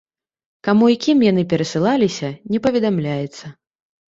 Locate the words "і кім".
0.93-1.17